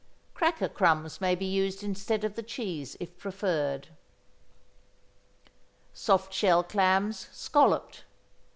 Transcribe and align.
Cracker 0.33 0.67
crumbs 0.67 1.21
may 1.21 1.35
be 1.35 1.45
used 1.45 1.83
instead 1.83 2.23
of 2.23 2.33
the 2.33 2.41
cheese 2.41 2.97
if 2.99 3.19
preferred. 3.19 3.89
=Soft 5.93 6.33
Shell 6.33 6.63
Clams, 6.63 7.27
Scalloped. 7.31 8.05